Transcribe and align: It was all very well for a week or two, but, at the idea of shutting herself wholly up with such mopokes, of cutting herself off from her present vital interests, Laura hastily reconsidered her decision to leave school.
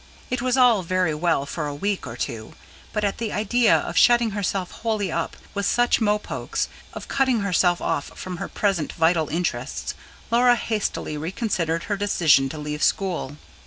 It 0.31 0.41
was 0.41 0.57
all 0.57 0.81
very 0.81 1.13
well 1.13 1.45
for 1.45 1.67
a 1.67 1.75
week 1.75 2.07
or 2.07 2.17
two, 2.17 2.55
but, 2.91 3.03
at 3.03 3.19
the 3.19 3.31
idea 3.31 3.77
of 3.77 3.95
shutting 3.95 4.31
herself 4.31 4.71
wholly 4.81 5.11
up 5.11 5.37
with 5.53 5.67
such 5.67 6.01
mopokes, 6.01 6.67
of 6.93 7.07
cutting 7.07 7.41
herself 7.41 7.79
off 7.81 8.05
from 8.17 8.37
her 8.37 8.47
present 8.49 8.93
vital 8.93 9.29
interests, 9.29 9.93
Laura 10.31 10.55
hastily 10.55 11.17
reconsidered 11.17 11.83
her 11.83 11.97
decision 11.97 12.49
to 12.49 12.57
leave 12.57 12.81
school. 12.81 13.37